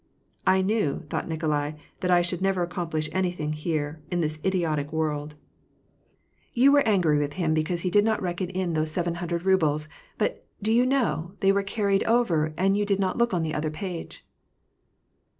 [0.47, 4.91] "I knew," thought Nikolai," that I should never aooom plish anything here, in this idiotic
[4.91, 6.55] world." WAR AND PEACB.
[6.55, 9.45] 249 "You were angpry with him because he did not reckon in those seven hundred
[9.45, 9.87] rubles.
[10.17, 13.53] But, do you know, they were carried over, and you did not look on the
[13.53, 14.21] other pa^e."